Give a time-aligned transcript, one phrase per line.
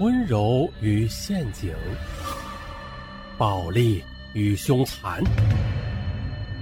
[0.00, 1.74] 温柔与陷阱，
[3.36, 4.00] 暴力
[4.32, 5.20] 与凶残，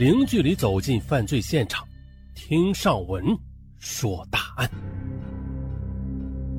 [0.00, 1.86] 零距离走进犯罪现场，
[2.34, 3.24] 听上文
[3.78, 4.68] 说大案。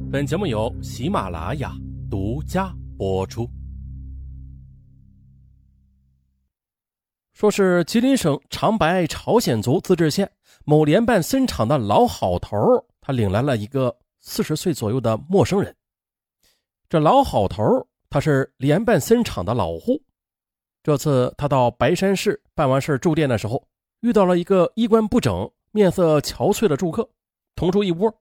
[0.09, 1.73] 本节目由喜马拉雅
[2.09, 3.45] 独家播出。
[7.33, 10.31] 说是吉林省长白朝鲜族自治县
[10.63, 12.57] 某联办森厂的老好头，
[13.01, 15.75] 他领来了一个四十岁左右的陌生人。
[16.91, 17.63] 这老好头
[18.09, 19.97] 他是连办森厂的老户。
[20.83, 23.65] 这次他到白山市办完事住店的时候，
[24.01, 27.09] 遇到了一个衣冠不整、面色憔悴的住客，
[27.55, 28.13] 同住一屋。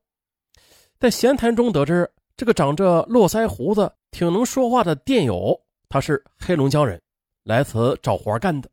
[1.01, 7.03] 在闲谈中得知，这个长着络腮胡子、挺能说话的店友，他是黑龙江人，
[7.43, 8.71] 来此找活干的。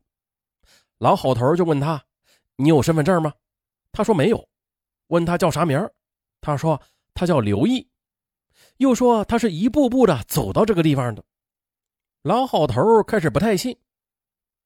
[0.98, 2.00] 老好头就问他
[2.54, 3.34] ：“你有身份证吗？”
[3.90, 4.48] 他说没有。
[5.08, 5.90] 问他叫啥名
[6.40, 6.80] 他说
[7.14, 7.87] 他叫刘毅。
[8.78, 11.22] 又说他是一步步的走到这个地方的。
[12.22, 13.76] 老好头开始不太信，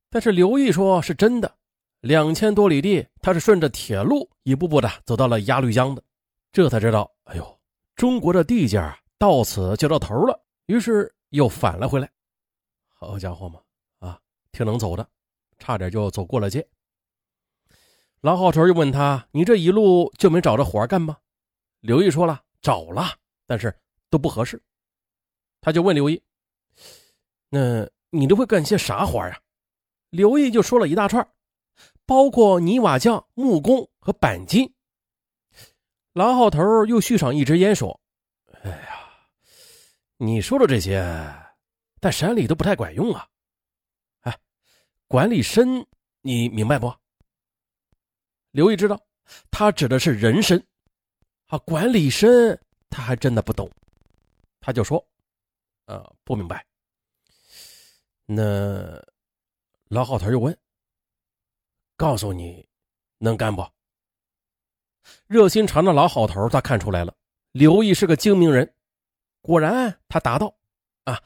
[0.08, 1.54] 但是刘毅说是真的。
[2.00, 6.02] 两千多里地，他是顺着铁路一步步的走到了鸭绿江的。
[6.50, 7.60] 这才知道，哎呦，
[7.94, 8.82] 中国的地界
[9.18, 10.40] 到此就到头了。
[10.66, 12.10] 于是又返了回来。
[12.88, 13.60] 好家伙嘛，
[13.98, 14.18] 啊，
[14.50, 15.08] 挺能走的。
[15.58, 16.66] 差点就走过了界。
[18.20, 21.16] 老好头又问他：“你这一路就没找着活干吗？”
[21.80, 23.04] 刘毅说了：“找了，
[23.46, 23.72] 但是
[24.12, 24.62] 都不合适。”
[25.60, 26.22] 他就问刘毅
[27.48, 29.40] ：“那你都会干些啥活呀？”
[30.10, 31.26] 刘毅就说了一大串，
[32.04, 34.72] 包括泥瓦匠、木工和钣金。
[36.12, 37.98] 老好头又续上一支烟，说
[38.62, 39.28] ：“哎呀，
[40.18, 41.02] 你说的这些，
[42.00, 43.26] 在山里都不太管用啊。”
[44.20, 44.38] 哎
[45.08, 45.66] 管理参，
[46.20, 46.94] 你明白不？
[48.50, 49.00] 刘毅知道，
[49.50, 50.62] 他指的是人参。
[51.46, 52.28] 啊，管理参
[52.90, 53.70] 他还真的不懂，
[54.62, 55.06] 他就说
[55.84, 56.64] ：“呃，不明白。”
[58.24, 59.04] 那
[59.88, 60.56] 老好头又问
[61.98, 62.66] ：“告诉你，
[63.18, 63.62] 能干不？”
[65.28, 67.14] 热心肠的老好头他看出来了，
[67.50, 68.74] 刘毅是个精明人。
[69.42, 70.56] 果然，他答道
[71.04, 71.20] ：“啊，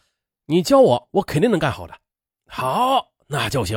[0.46, 1.96] 你教我，我肯定能干好的。”
[2.48, 3.12] 好。
[3.28, 3.76] 那就行，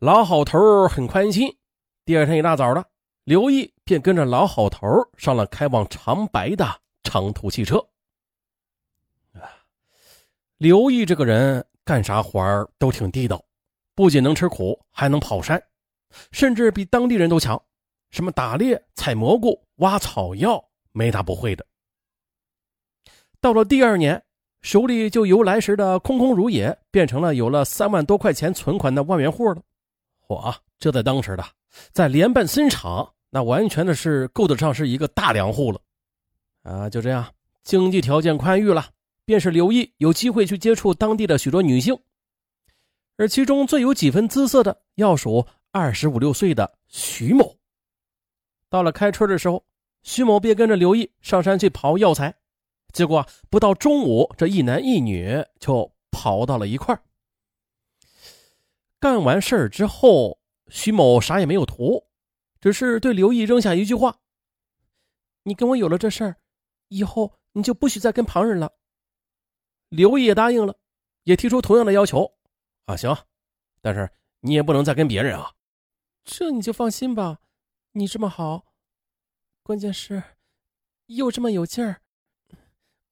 [0.00, 1.56] 老好头很宽心。
[2.04, 2.84] 第二天一大早的，
[3.22, 4.84] 刘毅便跟着老好头
[5.16, 7.76] 上了开往长白的长途汽车。
[10.62, 12.40] 刘毅这个人干啥活
[12.78, 13.44] 都挺地道，
[13.96, 15.60] 不仅能吃苦，还能跑山，
[16.30, 17.60] 甚至比当地人都强。
[18.12, 21.66] 什么打猎、采蘑菇、挖草药，没他不会的。
[23.40, 24.22] 到了第二年。
[24.60, 29.60] 手里就由来时的空空如也，变成了有了三万多块钱存款的万元户了。
[30.28, 31.44] 嚯，这在当时的，
[31.90, 35.80] 在连办森厂，那完全的是够得上是一个大粮户了。
[36.62, 37.28] 啊，就这样，
[37.64, 38.86] 经济条件宽裕了，
[39.24, 41.96] 便是刘毅有机会去接触当地的许多女性，
[43.16, 47.56] 而其中最有几分姿色的，要数二十五六岁的徐某。
[48.68, 49.64] 到了开春的时候，
[50.02, 52.34] 徐某便跟着刘毅上山去刨药材。
[52.92, 57.00] 结果不到中午，这一男一女就刨到了一块
[59.00, 62.04] 干完事儿之后，徐某啥也没有图，
[62.60, 64.18] 只是对刘毅扔下一句话
[65.44, 66.36] ：“你跟我有了这事儿，
[66.88, 68.72] 以后你就不许再跟旁人了。”
[69.92, 70.74] 刘毅也答应了，
[71.24, 72.32] 也提出同样的要求
[72.86, 73.14] ：“啊，行，
[73.82, 74.08] 但是
[74.40, 75.52] 你也不能再跟别人啊。”
[76.24, 77.40] 这你就放心吧，
[77.92, 78.64] 你这么好，
[79.62, 80.22] 关键是
[81.08, 82.00] 又这么有劲儿。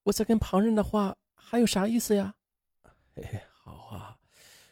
[0.04, 2.34] 我在跟旁人的话还有啥意思呀？
[3.14, 4.16] 嘿 嘿，好啊！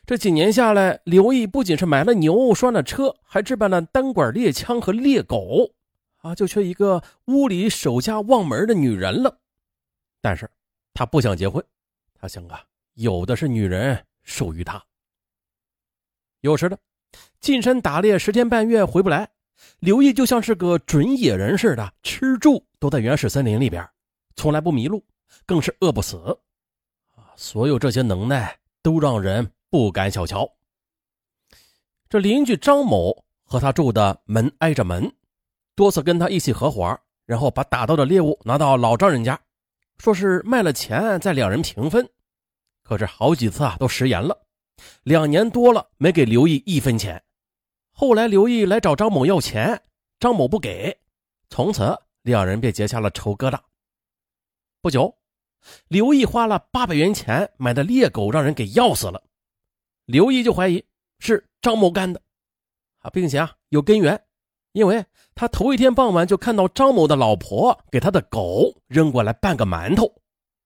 [0.07, 5.75] 这几年下来，刘毅不仅是买了牛、拴了车，还置办了单管猎枪和猎狗，
[6.23, 9.41] 啊，就缺一个屋里守家望门的女人了。
[10.23, 10.51] 但是
[10.95, 11.63] 他不想结婚，
[12.21, 12.63] 他想啊，
[12.95, 14.83] 有的是女人属于他。
[16.41, 16.79] 有时的
[17.41, 19.29] 进山打猎十天半月回不来，
[19.79, 23.89] 刘毅就像是个准野人似的，吃住都在原始森林里边，
[24.37, 25.05] 从来不迷路。
[25.45, 26.39] 更是饿不死，
[27.37, 30.51] 所有这些能耐都让人不敢小瞧。
[32.09, 33.15] 这邻居张某
[33.45, 35.15] 和他住的门挨着门，
[35.75, 39.39] 多次跟他一起合伙，然后把打到的猎物拿到老丈人家，
[39.99, 42.09] 说是卖了钱再两人平分。
[42.83, 44.47] 可是好几次啊都食言了，
[45.03, 47.23] 两年多了没给刘毅一分钱。
[47.93, 49.83] 后来刘毅来找张某要钱，
[50.19, 50.99] 张某不给，
[51.51, 53.61] 从此两人便结下了仇疙瘩。
[54.81, 55.15] 不久。
[55.89, 59.21] 刘毅花了八百元钱买的猎狗让人给要死了，
[60.05, 60.83] 刘毅就怀疑
[61.19, 62.23] 是张某干的，
[63.01, 64.25] 啊，并且啊有根源，
[64.73, 65.05] 因为
[65.35, 70.13] 他头一天傍晚就看到张某的老婆给他的狗扔过来半个馒头，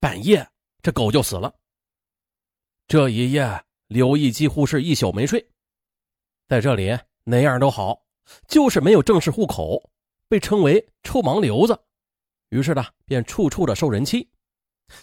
[0.00, 0.46] 半夜
[0.82, 1.54] 这狗就死了。
[2.88, 5.44] 这一夜，刘毅几乎是一宿没睡。
[6.48, 8.02] 在这里，哪样都好，
[8.48, 9.90] 就是没有正式户口，
[10.28, 11.78] 被称为“臭盲流子”，
[12.50, 14.28] 于是呢，便处处的受人欺，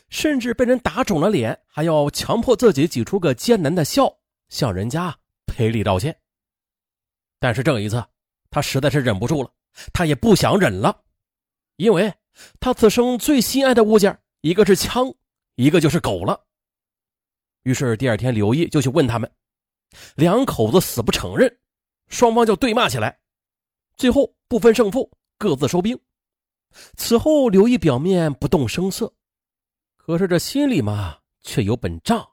[0.10, 4.14] 甚至被人打肿了脸，还要强迫自己挤出个艰难的笑，
[4.50, 5.18] 向人家
[5.48, 6.16] 赔礼道歉。
[7.40, 8.04] 但是这一次，
[8.50, 9.52] 他实在是忍不住了，
[9.94, 11.04] 他也不想忍了，
[11.76, 12.14] 因为
[12.60, 15.14] 他此生最心爱的物件，一个是枪，
[15.56, 16.46] 一个就是狗了。
[17.64, 19.32] 于是第二天，刘毅就去问他们，
[20.16, 21.60] 两口子死不承认，
[22.08, 23.20] 双方就对骂起来，
[23.98, 26.00] 最后不分胜负，各自收兵。
[26.96, 29.12] 此后，刘毅表面不动声色，
[29.98, 32.28] 可是这心里嘛，却有本账，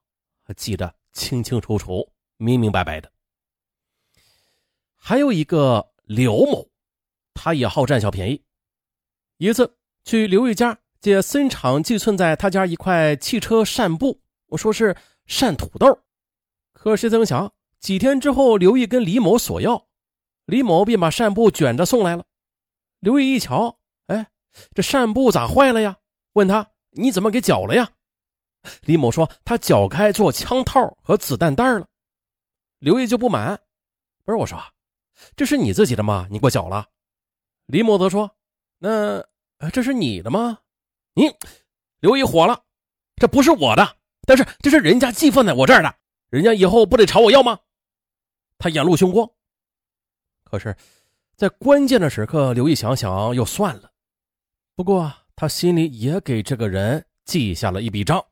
[0.57, 3.11] 记得清清楚楚、明明白白的。
[4.95, 6.69] 还有一个刘某，
[7.35, 8.43] 他也好占小便宜。
[9.39, 16.01] 一次去刘毅家借森场寄存在他家一块汽车扇布，我说是扇土豆。
[16.73, 19.89] 可谁曾想，几天之后，刘毅跟李某索要，
[20.45, 22.25] 李某便把扇布卷着送来了。
[23.01, 24.31] 刘毅一瞧，哎，
[24.75, 25.97] 这扇布咋坏了呀？
[26.35, 27.91] 问他你怎么给绞了呀？
[28.83, 31.89] 李某说他绞开做枪套和子弹袋了。
[32.79, 33.61] 刘毅就不满，
[34.25, 34.63] 不是我说。
[35.35, 36.27] 这是你自己的吗？
[36.31, 36.87] 你给我缴了。
[37.67, 38.37] 李某则说
[38.79, 39.25] ：“那
[39.73, 40.59] 这是你的吗？”
[41.15, 41.25] 你
[42.01, 42.63] 刘毅火了
[43.17, 43.97] ：“这不是我的，
[44.27, 45.95] 但是这是人家寄放在我这儿的，
[46.29, 47.59] 人家以后不得朝我要吗？”
[48.59, 49.29] 他眼露凶光。
[50.45, 50.77] 可是，
[51.37, 53.91] 在关键的时刻，刘毅想想又算了。
[54.75, 58.25] 不过他心里也给这个人记下了一笔账。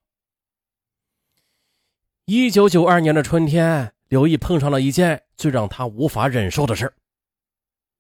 [2.27, 3.91] 一九九二年的春天。
[4.09, 6.93] 刘毅碰上了一件最让他无法忍受的事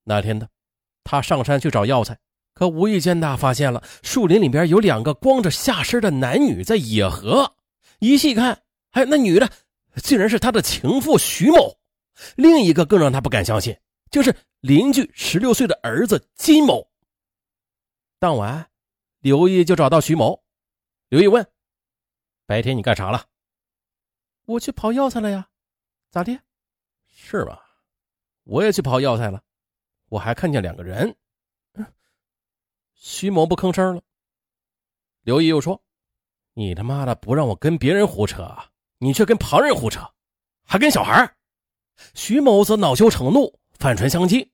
[0.03, 0.49] 那天呢，
[1.03, 2.19] 他上山去找药材，
[2.53, 7.55] 可无意间他发现了树林里边有两个光着下身的男女在野合。
[8.01, 9.51] 一细看，哎，那女的
[9.97, 11.79] 竟然是他的情妇徐某。
[12.37, 13.77] 另一个更让他不敢相信，
[14.11, 16.87] 就是邻居十六岁的儿子金某。
[18.19, 18.71] 当晚，
[19.21, 20.45] 刘毅就找到徐某。
[21.09, 21.47] 刘毅问
[22.47, 23.27] ：“白天你干啥了
[24.47, 25.49] ？”“我去跑药材了呀。”
[26.11, 26.39] 咋的？
[27.26, 27.59] 是吧？
[28.43, 29.43] 我也去跑药材了，
[30.11, 31.17] 我还看见两个人。
[32.93, 34.03] 徐某不吭声了。
[35.23, 35.82] 刘毅又说
[36.53, 38.55] ：“你他妈的不让我跟别人胡扯，
[38.99, 40.06] 你却跟旁人胡扯，
[40.65, 41.35] 还跟小孩。”
[42.12, 44.47] 徐某则恼羞成怒，反唇相讥：“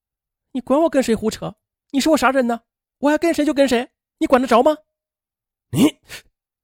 [0.52, 1.52] 你管我跟谁胡扯？
[1.90, 2.61] 你是我啥人呢？
[2.99, 4.76] 我爱跟谁就跟谁，你管得着吗？”
[5.72, 5.99] 你，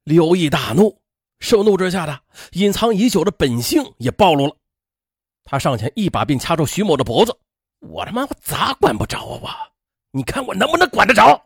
[0.04, 1.02] 刘毅大怒，
[1.40, 2.22] 盛怒之下的
[2.52, 4.56] 隐藏已久的本性也暴露了。
[5.46, 7.34] 他上前一把便掐住徐某的脖子，
[7.78, 9.50] 我他妈我咋管不着啊我？
[10.10, 11.40] 你看我能不能管得着？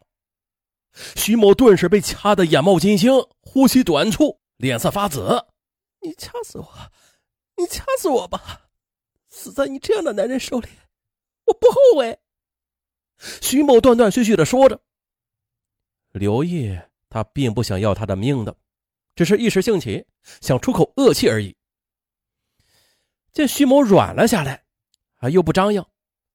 [1.15, 3.13] 徐某顿时被掐得眼冒金星，
[3.43, 5.47] 呼吸短促，脸色发紫。
[6.01, 6.67] 你掐死我，
[7.57, 8.63] 你掐死我吧！
[9.29, 10.69] 死在你这样的男人手里，
[11.45, 12.19] 我不后悔。
[13.43, 14.81] 徐某断断续续的说着。
[16.13, 16.77] 刘毅
[17.11, 18.57] 他并不想要他的命的，
[19.15, 20.05] 只是一时兴起，
[20.41, 21.55] 想出口恶气而已。
[23.33, 24.63] 见徐某软了下来，
[25.17, 25.87] 啊，又不张扬，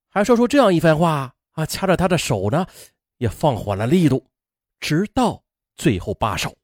[0.09, 2.65] 还说出这样一番话啊，掐着他的手呢，
[3.17, 4.25] 也放缓了力度，
[4.79, 5.43] 直到
[5.75, 6.55] 最后罢手。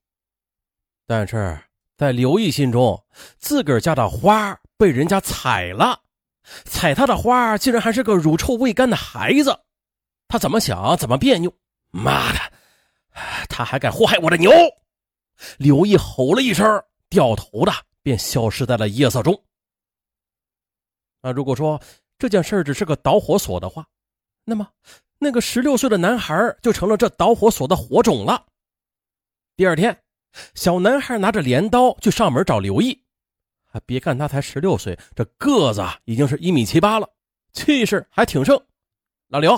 [1.05, 1.59] 但是
[1.97, 3.03] 在刘毅心中，
[3.37, 5.99] 自个儿家的花被人家踩了，
[6.65, 9.59] 踩他的花竟然还是个乳臭未干的孩子，
[10.27, 11.53] 他怎么想怎么别扭。
[11.91, 12.39] 妈的，
[13.49, 14.49] 他还敢祸害我的牛！
[15.57, 16.65] 刘毅吼了一声，
[17.09, 19.37] 掉头的便消失在了夜色中。
[21.21, 21.81] 那如果说
[22.17, 23.87] 这件事只是个导火索的话，
[24.43, 24.67] 那么
[25.19, 28.45] 那个十六岁的男孩就成了这导火索的火种了。
[29.55, 30.03] 第二天，
[30.55, 33.03] 小男孩拿着镰刀去上门找刘毅。
[33.71, 37.07] 啊，别看他才十六岁，这个子已经是一米七八了，
[37.53, 38.59] 气势还挺盛。
[39.27, 39.57] 老刘，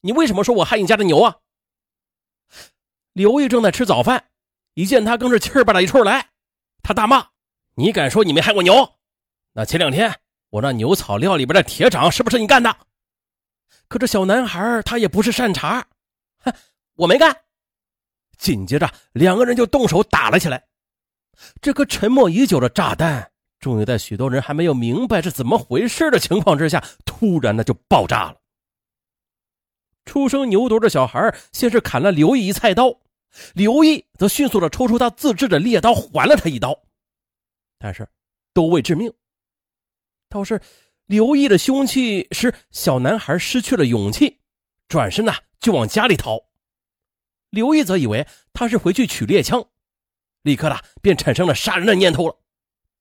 [0.00, 1.36] 你为什么说我害你家的牛啊？
[3.12, 4.30] 刘毅正在吃早饭，
[4.74, 6.30] 一见他更是气儿把他一处来，
[6.82, 7.28] 他大骂
[7.76, 8.94] ：“你敢说你没害过牛？
[9.52, 10.18] 那前两天……”
[10.52, 12.76] 我那牛草料里边的铁掌是不是你干的？
[13.88, 15.82] 可这小男孩他也不是善茬，
[16.40, 16.52] 哼，
[16.94, 17.34] 我没干。
[18.36, 20.62] 紧接着两个人就动手打了起来。
[21.62, 28.36] 这颗沉默已久的炸弹，终于在许多人还没有明白是怎么回事的情况之下，突然的就爆炸了。
[30.04, 32.94] 出生牛犊的小孩先是砍了刘毅一菜刀，
[33.54, 36.78] 刘毅则迅速的抽出他自制的猎刀还了他一刀，
[37.78, 38.06] 但是
[38.52, 39.10] 都未致命。
[40.32, 40.58] 倒是
[41.04, 44.38] 刘毅的凶器使小男孩失去了勇气，
[44.88, 46.40] 转身呢就往家里逃。
[47.50, 49.62] 刘毅则以为他是回去取猎枪，
[50.40, 52.34] 立刻的便产生了杀人的念头了。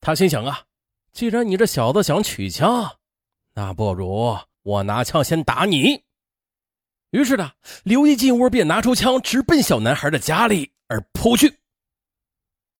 [0.02, 0.66] 他心想啊，
[1.14, 2.98] 既然你这小子想取枪，
[3.54, 6.04] 那不如我拿枪先打你。
[7.12, 7.52] 于是呢，
[7.86, 11.61] 刘一进屋便拿出枪，直奔小男孩的家里而扑去。